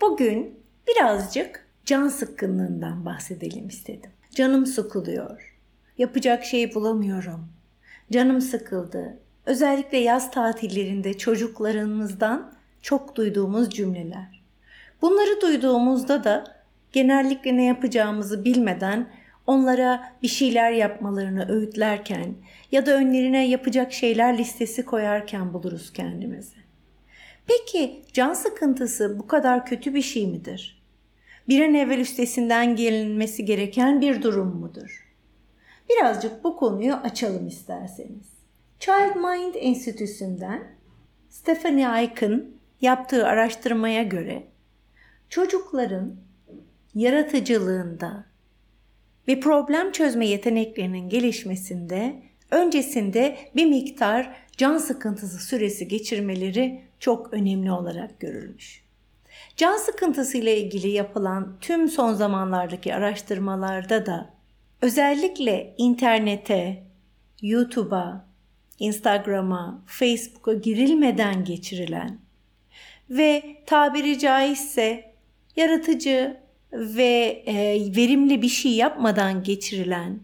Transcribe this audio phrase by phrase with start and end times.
[0.00, 4.10] Bugün birazcık can sıkkınlığından bahsedelim istedim.
[4.34, 5.54] Canım sıkılıyor.
[5.98, 7.48] Yapacak şey bulamıyorum.
[8.12, 9.18] Canım sıkıldı.
[9.46, 14.42] Özellikle yaz tatillerinde çocuklarımızdan çok duyduğumuz cümleler.
[15.02, 16.44] Bunları duyduğumuzda da
[16.92, 19.08] genellikle ne yapacağımızı bilmeden
[19.46, 22.34] onlara bir şeyler yapmalarını öğütlerken
[22.72, 26.57] ya da önlerine yapacak şeyler listesi koyarken buluruz kendimizi.
[27.48, 30.82] Peki can sıkıntısı bu kadar kötü bir şey midir?
[31.48, 35.08] Bir an evvel üstesinden gelinmesi gereken bir durum mudur?
[35.90, 38.28] Birazcık bu konuyu açalım isterseniz.
[38.80, 40.62] Child Mind Enstitüsü'nden
[41.28, 42.44] Stephanie Aiken
[42.80, 44.42] yaptığı araştırmaya göre
[45.28, 46.16] çocukların
[46.94, 48.24] yaratıcılığında
[49.28, 58.20] ve problem çözme yeteneklerinin gelişmesinde öncesinde bir miktar can sıkıntısı süresi geçirmeleri çok önemli olarak
[58.20, 58.82] görülmüş.
[59.56, 64.30] Can sıkıntısı ile ilgili yapılan tüm son zamanlardaki araştırmalarda da
[64.82, 66.84] özellikle internete,
[67.42, 68.28] YouTube'a,
[68.78, 72.18] Instagram'a, Facebook'a girilmeden geçirilen
[73.10, 75.14] ve tabiri caizse
[75.56, 76.40] yaratıcı
[76.72, 77.54] ve e,
[77.96, 80.20] verimli bir şey yapmadan geçirilen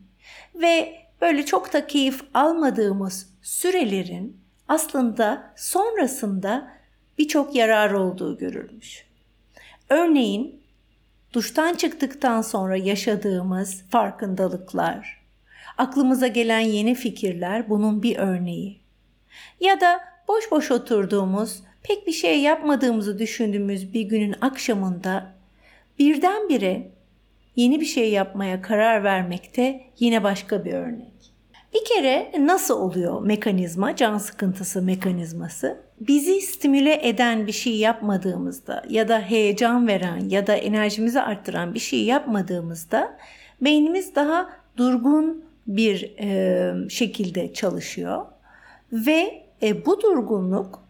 [0.55, 6.71] ve böyle çok da keyif almadığımız sürelerin aslında sonrasında
[7.19, 9.07] birçok yarar olduğu görülmüş.
[9.89, 10.63] Örneğin
[11.33, 15.25] duştan çıktıktan sonra yaşadığımız farkındalıklar,
[15.79, 18.81] aklımıza gelen yeni fikirler bunun bir örneği.
[19.61, 25.35] Ya da boş boş oturduğumuz, pek bir şey yapmadığımızı düşündüğümüz bir günün akşamında
[25.99, 26.91] birdenbire
[27.57, 31.14] yeni bir şey yapmaya karar vermekte yine başka bir örnek.
[31.75, 35.81] Bir kere nasıl oluyor mekanizma, can sıkıntısı mekanizması?
[36.01, 41.81] Bizi stimüle eden bir şey yapmadığımızda ya da heyecan veren ya da enerjimizi arttıran bir
[41.81, 43.17] şey yapmadığımızda
[43.61, 48.27] beynimiz daha durgun bir e, şekilde çalışıyor
[48.93, 50.85] ve e, bu durgunluk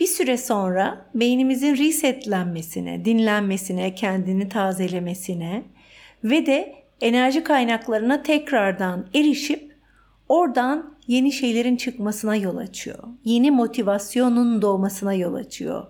[0.00, 5.62] bir süre sonra beynimizin resetlenmesine, dinlenmesine, kendini tazelemesine
[6.24, 9.71] ve de enerji kaynaklarına tekrardan erişip
[10.32, 12.98] Oradan yeni şeylerin çıkmasına yol açıyor.
[13.24, 15.86] Yeni motivasyonun doğmasına yol açıyor.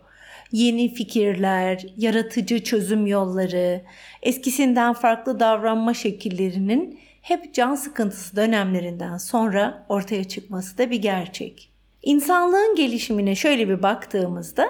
[0.52, 3.82] Yeni fikirler, yaratıcı çözüm yolları,
[4.22, 11.72] eskisinden farklı davranma şekillerinin hep can sıkıntısı dönemlerinden sonra ortaya çıkması da bir gerçek.
[12.02, 14.68] İnsanlığın gelişimine şöyle bir baktığımızda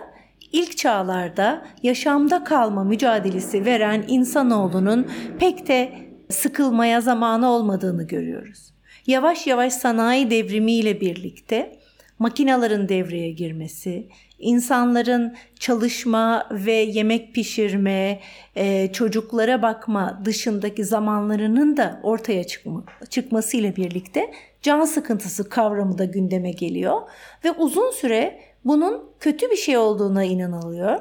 [0.52, 5.92] ilk çağlarda yaşamda kalma mücadelesi veren insanoğlunun pek de
[6.30, 8.72] sıkılmaya zamanı olmadığını görüyoruz.
[9.06, 11.78] Yavaş yavaş sanayi devrimiyle birlikte
[12.18, 14.08] makinaların devreye girmesi,
[14.38, 18.20] insanların çalışma ve yemek pişirme,
[18.56, 26.50] e, çocuklara bakma dışındaki zamanlarının da ortaya çıkma, çıkmasıyla birlikte can sıkıntısı kavramı da gündeme
[26.50, 27.00] geliyor
[27.44, 31.00] ve uzun süre bunun kötü bir şey olduğuna inanılıyor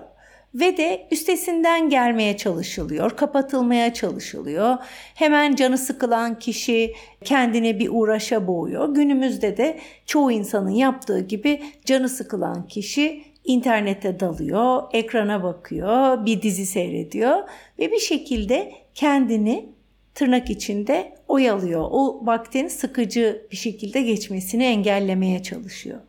[0.55, 4.77] ve de üstesinden gelmeye çalışılıyor, kapatılmaya çalışılıyor.
[5.15, 8.93] Hemen canı sıkılan kişi kendine bir uğraşa boğuyor.
[8.93, 16.65] Günümüzde de çoğu insanın yaptığı gibi canı sıkılan kişi internete dalıyor, ekrana bakıyor, bir dizi
[16.65, 17.37] seyrediyor
[17.79, 19.69] ve bir şekilde kendini
[20.15, 21.87] tırnak içinde oyalıyor.
[21.91, 25.99] O vaktin sıkıcı bir şekilde geçmesini engellemeye çalışıyor.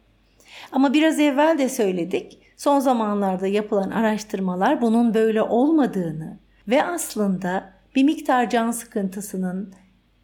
[0.72, 8.04] Ama biraz evvel de söyledik Son zamanlarda yapılan araştırmalar bunun böyle olmadığını ve aslında bir
[8.04, 9.74] miktar can sıkıntısının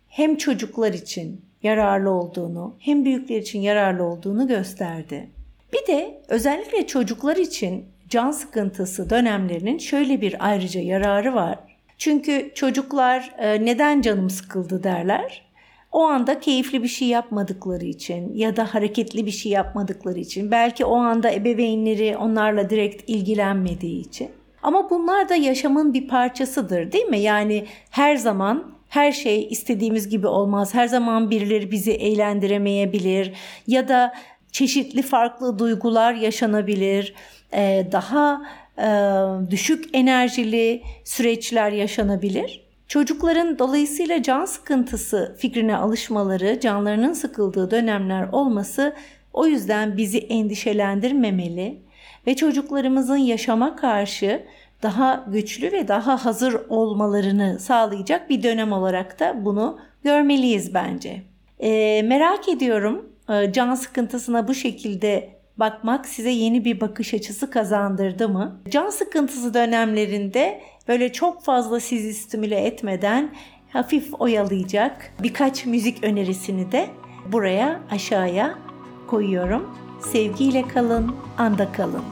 [0.08, 5.30] hem çocuklar için yararlı olduğunu hem büyükler için yararlı olduğunu gösterdi.
[5.72, 11.58] Bir de özellikle çocuklar için can sıkıntısı dönemlerinin şöyle bir ayrıca yararı var.
[11.98, 15.47] Çünkü çocuklar e, neden canım sıkıldı derler
[15.92, 20.84] o anda keyifli bir şey yapmadıkları için ya da hareketli bir şey yapmadıkları için belki
[20.84, 24.30] o anda ebeveynleri onlarla direkt ilgilenmediği için.
[24.62, 27.18] Ama bunlar da yaşamın bir parçasıdır değil mi?
[27.18, 30.74] Yani her zaman her şey istediğimiz gibi olmaz.
[30.74, 33.32] Her zaman birileri bizi eğlendiremeyebilir
[33.66, 34.14] ya da
[34.52, 37.14] çeşitli farklı duygular yaşanabilir.
[37.54, 38.42] Ee, daha
[38.78, 38.90] e,
[39.50, 42.67] düşük enerjili süreçler yaşanabilir.
[42.88, 48.94] Çocukların dolayısıyla can sıkıntısı fikrine alışmaları, canlarının sıkıldığı dönemler olması
[49.32, 51.82] o yüzden bizi endişelendirmemeli
[52.26, 54.42] ve çocuklarımızın yaşama karşı
[54.82, 61.22] daha güçlü ve daha hazır olmalarını sağlayacak bir dönem olarak da bunu görmeliyiz bence.
[61.60, 68.28] E, merak ediyorum e, can sıkıntısına bu şekilde bakmak size yeni bir bakış açısı kazandırdı
[68.28, 68.60] mı?
[68.68, 73.34] Can sıkıntısı dönemlerinde böyle çok fazla sizi stimüle etmeden
[73.72, 76.86] hafif oyalayacak birkaç müzik önerisini de
[77.32, 78.54] buraya aşağıya
[79.06, 79.70] koyuyorum.
[80.00, 82.04] Sevgiyle kalın, anda kalın.